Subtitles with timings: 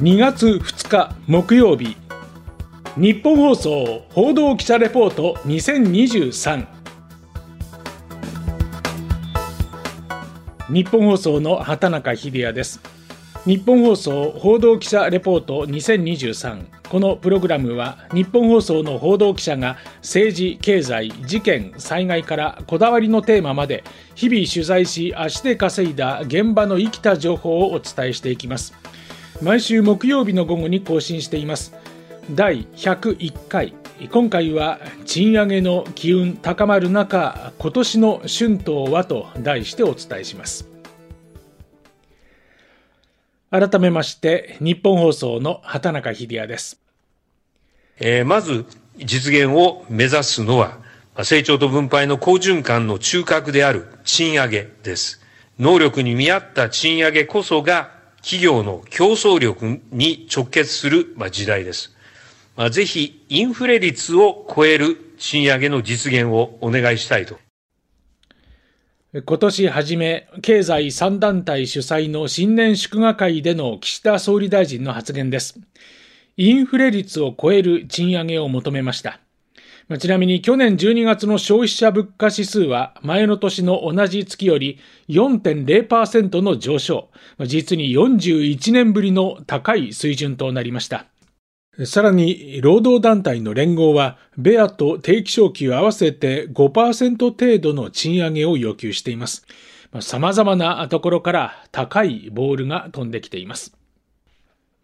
[0.00, 1.96] 2月2日木曜日。
[2.96, 6.66] 日本放送報道記者レポート2023
[10.70, 12.80] 日本放送の畑中秀也です。
[13.44, 23.82] 日本放送報道記者レポート2023このプログラムは日本放送の報道記者が政治経済事件災害からこだわりのテーマまで
[24.14, 28.74] 日々取材し足で稼いだ現場の生きた情報をお伝えしていきます。
[29.40, 31.72] 毎週木曜日の午後に更新しています。
[32.34, 33.72] 第101回。
[34.10, 40.68] 今回は賃上げの機運高まる中今年の春闘はと題してお伝えします。
[43.50, 46.78] 改めまして日本放送の畑中秀也です、
[47.98, 48.66] えー、まず
[48.98, 50.76] 実現を目指すのは
[51.22, 55.20] 成長と分配の好循環の中核である賃上げです。
[55.58, 57.97] 能力に見合った賃上げこそが
[58.28, 61.96] 企業の競争力に直結する時代です。
[62.70, 67.38] ぜひ、インフレ率を超える賃上げの実現をお願いしたいと。
[69.14, 75.58] 今年初め、経済3団体主催の新年祝賀会での岸田総理大臣の発言です。
[76.36, 79.20] インフレ率を超える賃上げを求めました。
[79.96, 87.08] ちなみに去年12月の消費者物価指数は前の年の同じ月より4.0%の上昇、
[87.46, 91.06] 実に41年ぶりの高い水準となりました。
[91.86, 99.46] さらに、労働団体の連合は、ベアと定期昇給合わせて5%程度の賃上げを要求しています。
[100.00, 103.74] 様々なところから高いボールが飛んできています。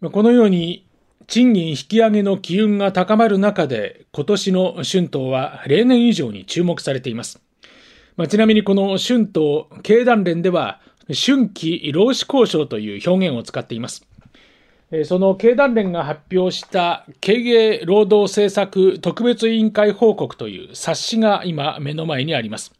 [0.01, 0.84] このように
[1.27, 7.41] 賃金引き上げの機運が高まる中で、今年の春闘は例年以上に注目されています。
[8.15, 14.07] まあ、ちなみにこの春闘、経団連では、春季労使交渉という表現を使っています。
[15.05, 22.71] その経団連が発表した経営労働政策特別委員会報告という冊子が今目の前にあります。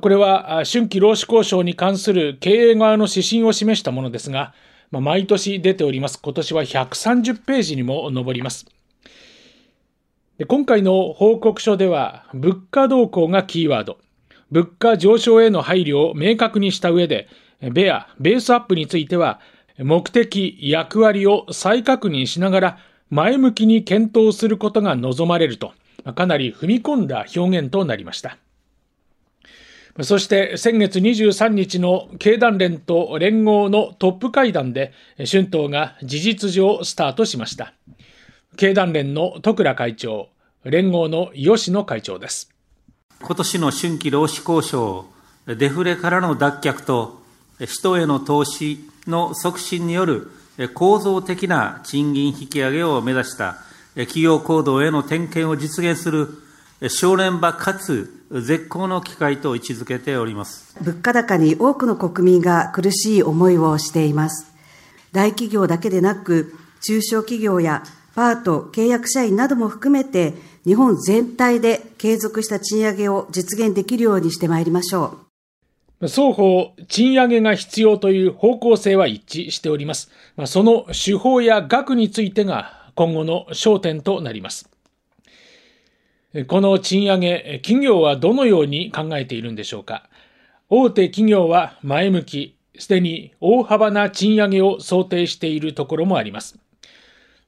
[0.00, 4.52] これは春季労使交渉に関する経営側の指針を示したものですが、
[4.90, 6.18] まあ、毎年出ております。
[6.22, 8.66] 今年は130ページにも上ります。
[10.38, 13.98] で今回の報告書では、物価動向がキーワード。
[14.50, 17.28] 物価上昇への配慮を明確にした上で、
[17.60, 19.40] ベア、ベースアップについては、
[19.78, 22.78] 目的、役割を再確認しながら、
[23.10, 25.72] 前向きに検討することが望まれると、
[26.14, 28.38] かなり踏み込んだ表現となりました。
[30.02, 37.72] そして先月23日の経団連と連合のトップ会談で春闘が事実上スタートしました。
[38.56, 40.28] 経団連の徳倉会長、
[40.64, 42.50] 連合の吉野会長です。
[43.20, 45.06] 今年の春季労使交渉、
[45.46, 47.20] デフレからの脱却と
[47.66, 50.30] 人への投資の促進による
[50.74, 53.58] 構造的な賃金引き上げを目指した
[53.94, 56.28] 企業行動への点検を実現する
[56.86, 64.52] 正念場かつ絶好の機会と位置づけております物価高に多くの国民が苦しい思いをしています
[65.10, 67.82] 大企業だけでなく中小企業や
[68.14, 70.34] パート契約社員なども含めて
[70.64, 75.18] 日本全体で継続した賃上げを実現できるようにしてまいりましょ
[76.00, 80.10] う双方、賃上げが必要という方向性は一致しております。
[80.46, 84.70] その手法や額についてが今後の焦点となります。
[86.46, 90.10] この賃上げ、企業はどのように考えているんでしょうか？
[90.68, 96.58] 大手企業は前向き、すでに大幅な賃上げを想定しているところもあります。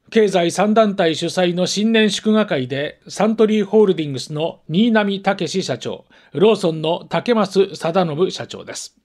[0.08, 8.96] 経済3団体主催の新年祝賀会で、サントリーホールディングスの新浪武社長、ローソンの竹増貞信社長です。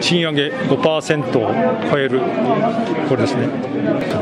[0.00, 2.20] 賃上げ5%を超える、
[3.08, 3.48] これですね、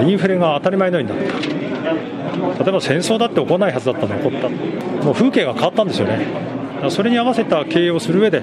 [0.06, 1.26] インフレが当たり前のようになっ
[1.64, 1.69] た。
[1.82, 4.48] 例えば戦争だって起こらないはずだったの起こった。
[5.04, 6.26] もう風景が変わったんですよね。
[6.88, 8.42] それに合わせた経営をする上で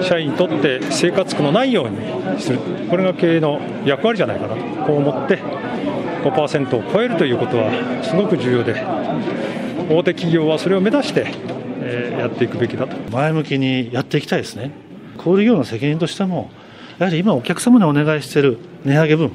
[0.00, 2.58] 社員にとって生活苦のないようにする。
[2.90, 4.62] これが経営の役割じゃないかなと。
[4.86, 5.38] こう思って
[6.24, 7.70] 5%を超えるということは
[8.02, 8.74] すごく重要で
[9.90, 11.26] 大手企業はそれを目指して、
[12.18, 12.96] やっていくべきだと。
[13.10, 14.70] 前向きにやっていきたいですね。
[15.18, 16.50] 小売業の責任としても
[16.98, 19.32] やはり今お客様にお願いしている値上げ分。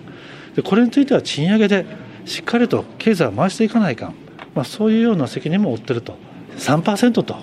[0.63, 1.85] これについては賃上げで
[2.27, 4.15] しっかりと経済を回していかないかん、
[4.53, 6.17] まあ、そういうような責任も負っていると、
[6.57, 7.35] 3%と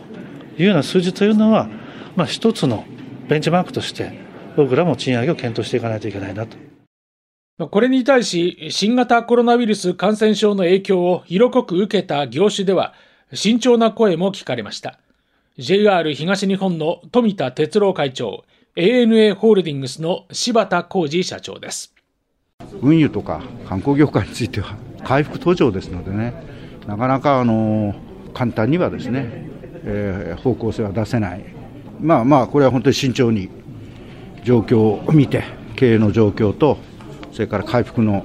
[0.58, 1.68] いうような数字というのは、
[2.16, 2.84] まあ、一つの
[3.28, 4.12] ベンチマークとして、
[4.56, 6.56] 僕らも賃上げを検討していかないといけないなと。
[7.70, 12.94] これに対し、新型コロナウイルス感染症の影響を色濃く受けた業種では、
[13.32, 14.98] 慎重な声も聞かれました。
[15.56, 18.44] JR 東日本の富田哲郎会長、
[18.76, 21.93] ANA ホールディングスの柴田浩二社長です。
[22.82, 26.34] 運輸とか観光業界については回復途上ですのでね、
[26.86, 27.94] なかなかあの
[28.32, 29.48] 簡単にはですね、
[29.84, 31.44] えー、方向性は出せない、
[32.00, 33.48] まあまあ、これは本当に慎重に
[34.42, 35.44] 状況を見て、
[35.76, 36.78] 経営の状況と、
[37.32, 38.24] それから回復の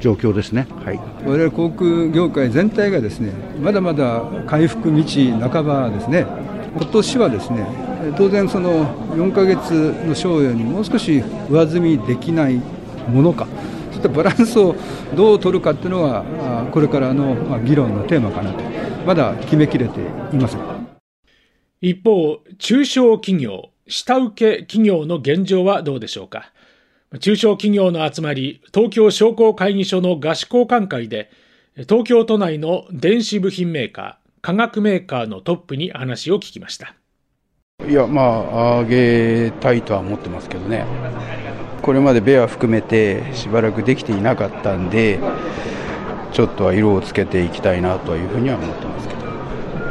[0.00, 5.02] 状況ですね、はい、我々航空業界全体がですねまだまだ回復道
[5.48, 6.26] 半ばですね、
[6.76, 7.66] 今年はですね
[8.16, 8.86] 当然、その
[9.16, 9.70] 4か月
[10.06, 12.60] の賞与にもう少し上積みできない
[13.08, 13.46] ものか、
[14.06, 14.74] ったバランスを
[15.14, 16.24] どう取るかっていうのは、
[16.72, 18.62] これからの議論のテーマかなと、
[19.06, 20.00] まだ決めきれて
[20.32, 20.60] いません
[21.80, 26.52] 一方、中小企業、下請け企業の現状はどうでしょうか。
[27.20, 31.30] 中小企業の集まり、東京商工会議所の合宿交換会で、
[31.88, 36.94] 東京都内の電子部品メーカー、化学メーカーのトップに話を聞きました。
[37.86, 40.84] いや、まあ、上げたいとは思ってますけどね。
[41.82, 45.20] これまでベア含めてしばらくできていなかったんで、
[46.32, 49.26] ちょっとは色をつけていきたいなというふうには思ってますけど。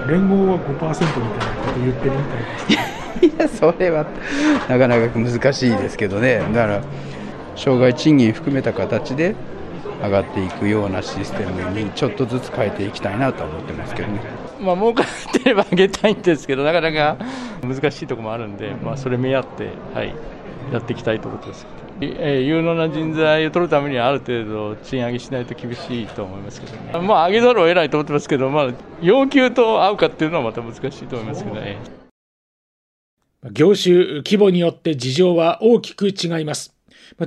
[0.07, 2.85] 連合は5%みたいなこと言ってるみたい
[3.27, 4.05] いや、それは
[4.69, 6.39] なかなか難しいですけどね。
[6.53, 6.81] だから、
[7.55, 9.35] 障害賃金含めた形で
[10.03, 14.19] 上がっていくようなシステムにちょっとずつ変えていきたいなと思ってますけどね。
[14.59, 17.17] まあ、儲かってれば上げたいんですけど、なかなか
[17.63, 20.13] 難しいところもあるんで、まあ、それ目合って、はい、
[20.71, 21.65] やっていきたいと思ってます。
[22.01, 27.07] えー、有能な人材を取るためにはある程度賃上げしないと厳しいと思いますけどね。
[27.07, 31.77] まあ、上げざるを得ないと思ってますけど、まあ、要求と合うかっていうのはまた難しいと思いますけどね。
[33.51, 36.75] 業種規模によって事情は大きく違います。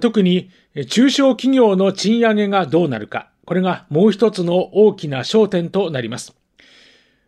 [0.01, 0.51] 特に
[0.91, 6.38] 中小企業の賃上げがどうなるか、これがもう一つの大きな焦点となります。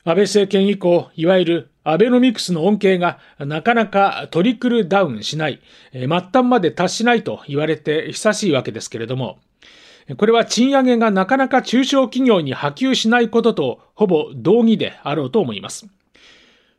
[0.05, 5.61] 安倍政権以降、いわゆるアベノミクスの恩恵がなかなかトリクルダウンしない、
[5.93, 9.39] 末端まで達しないと言われて久しいわけですけれども、
[10.17, 15.87] これは賃上げがなかなか中小企業に波及しないこととほぼ同義であろうと思います。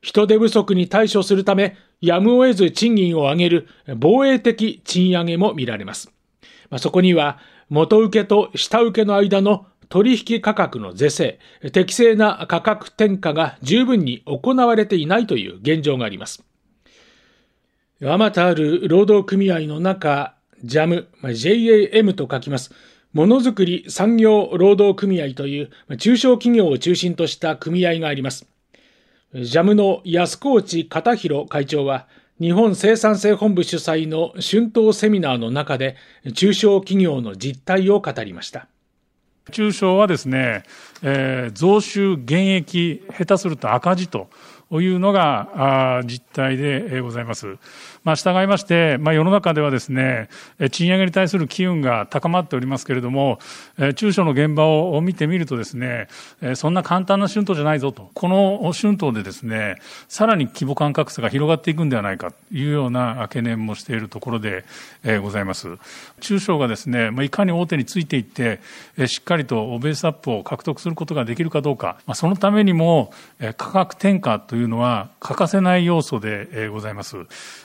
[0.01, 3.67] 人手不足に対処するため、やむを得ず賃金を上げる
[3.97, 6.12] 防衛的賃上げも見られます。
[6.71, 7.38] まあ、そこには、
[7.69, 11.39] 元請けと下請けの間の取引価格の是正、
[11.73, 16.45] 適正な価格転嫁が十分に行われていないという現状があります。
[18.01, 22.71] あまたある労働組合の中、JAM、JAM と書きます。
[23.11, 28.47] ものづくり産業労働組合という中小企業を中心とした組合があります。
[29.33, 32.07] ジャムの安河内片弘会長は、
[32.39, 35.97] 日本生産性本部主催の春闘セミナーの中で、
[36.33, 38.67] 中小企業の実態を語りました。
[39.49, 40.63] 中小はですね、
[41.01, 44.29] えー、増収減益、下手すると赤字と
[44.71, 47.57] というのが実態でございます。
[48.06, 50.29] まあ、従いまして、まあ、世の中ではですね、
[50.71, 53.38] 賃上げに対する機運が高まっておりますけれども、
[53.95, 56.07] 中小の現場を見てみるとですね、
[56.56, 59.75] そんな簡単な春闘じゃないぞと、この春闘でですね、
[60.07, 64.63] さらに規模感格差が広がっていくんではないかというような懸念もしているところで
[65.21, 65.67] ございます。
[66.21, 68.62] 中小がですね、いかに大手についていって、
[69.06, 73.12] しっかりとベースアップを獲得することができるかどうか、そのためにも
[73.57, 77.18] 価格転嫁といういうのは欠かせない要素でございます。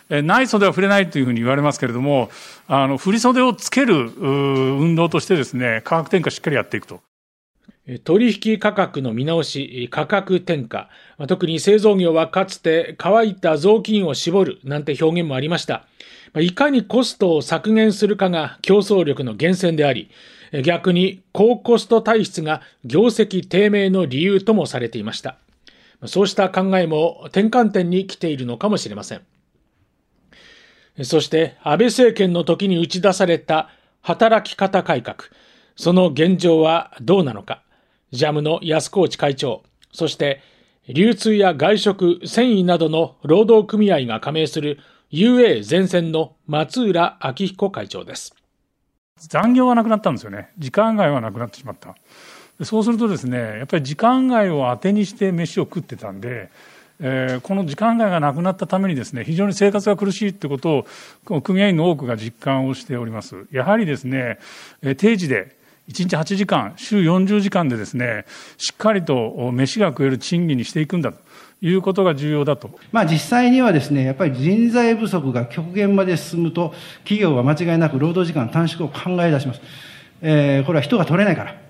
[0.08, 2.30] 内袖は触れないというふうに言われますけれども、
[2.66, 7.00] あの、振袖をつける運動としてですね、価格転嫁しっかりやっていくと。
[8.02, 10.88] 取引価格の見直し、価格転嫁、
[11.28, 15.86] 特に製造業はかつて乾いた雑巾を絞るなんて表現もありました。
[16.34, 20.10] いかにコストを削減するかが競争力の源泉であり、
[20.64, 25.36] 逆に高コスト体質が業績低迷の理由ともされていました。
[26.04, 29.22] そうした考えも転換点に来ているのかもしれません。
[31.02, 33.70] そして安倍政権の時に打ち出された
[34.02, 35.16] 働き方改革、
[35.76, 37.62] その現状はどうなのか、
[38.12, 39.62] ジャムの安河内会長、
[39.92, 40.40] そして
[40.88, 44.78] 流通や外食、繊維などの労働組合が加盟する
[45.12, 48.34] UA 前線の松浦明彦会長です。
[49.18, 50.50] 残業はなくなったんですよね。
[50.58, 51.96] 時間外はなくなってしまった。
[52.62, 56.48] そうするとですね、やっぱり時間外を当てにして飯を食ってたんで、
[57.00, 60.86] えー、この時間外がなくなったためにですね、非常に生活が苦しいということ
[61.34, 63.46] を、組合員の多くが実感をしております。
[63.52, 64.38] やはりですね、
[64.82, 65.56] え定時で、
[65.88, 68.24] 1日8時間、週40時間でですね、
[68.56, 71.26] しっかりと飯が食える賃金にしていくんだと。
[71.62, 72.78] いうことが重要だと。
[72.92, 79.60] まあ実際にはですね、やっぱり人材不足が極限まで進むと、企業は間違いなく労働時間短縮を考え出します。
[80.20, 81.65] えー、これは人が取れないから。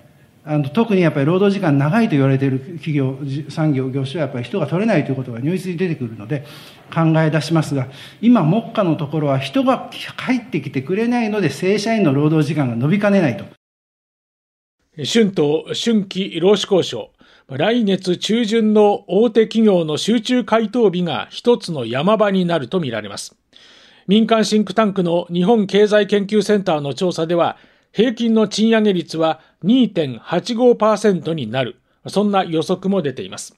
[0.49, 3.17] あの特にやっぱり労働時間長いと言われている企業、
[3.49, 6.45] 産業、業種はやっぱり人が取れないということが如実に出てくるので、
[6.93, 7.89] 考え出しますが、
[8.21, 9.89] 今、目下のところは人が
[10.25, 13.43] 帰ってきてくれないので、正社員の労働時間が伸びかねないと。
[14.95, 17.11] 春闘、春季労使交渉。
[17.49, 23.35] 来月中旬の大手企業の集中回答日が一つの山場になるとみられます。
[24.07, 27.57] 民間シンクタンクの日本経済研究センターの調査では、
[27.91, 31.77] 平均の賃上げ率は2.85%になる。
[32.07, 33.55] そんな予測も出ています。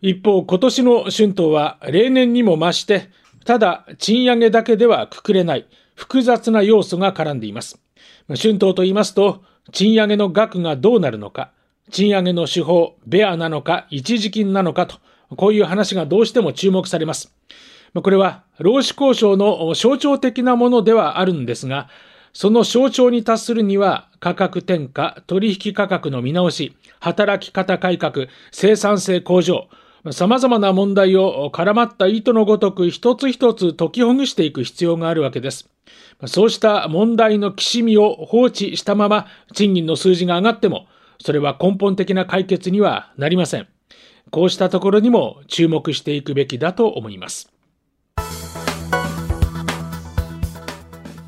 [0.00, 3.10] 一方、今年の春闘は例年にも増して、
[3.44, 7.80] ただ賃上げだけではくくれない複雑な要素が絡んでいます。
[8.28, 11.52] 春闘と言いますと、賃上げの額がどうなるのか、
[11.90, 14.96] 賃上げの手法、ベアなのか、一時金なのかと、
[15.36, 17.34] こういう話がどうしても注目されます。
[17.94, 21.88] これは、労使交渉の象徴的なものではあるんですが、
[22.32, 29.68] その象徴に達するには、価格転嫁、取引価格の見直し、働き方改革、生産性向上、
[30.10, 35.68] 様々な問題を絡まった糸のごとく一つ一つ解きほぐしていく必要があるわけです。
[36.26, 40.86] そうした問題のきしみを放置したまま賃金の数字が上がっても、
[41.20, 43.68] それは根本的な解決にはなりません。
[44.30, 47.51] こうしたところにも注目していくべきだと思います。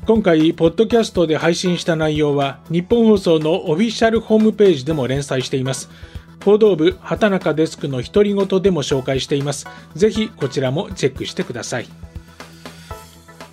[0.05, 5.89] 今回、ポッドキャストで配信した内容は、日本放送のオフィシャルホームページでも連載しています。
[6.43, 9.65] 報道部、畑中デスクの独り言でも紹介しています。
[9.95, 11.87] ぜひ、こちらもチェックしてください。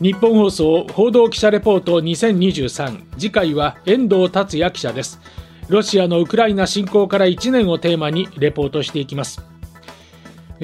[0.03, 5.21] 日本放送報道記者レポート2023次回は遠藤達也記者です
[5.69, 9.41] ロシアのウクライナ侵攻から1年をテーマにレポートしていきます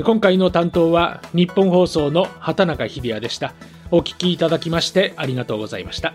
[0.04, 3.54] 今回の担当は日本放送の畑中秀也でした
[3.90, 6.14] お聞きいただきましてありがとうございました。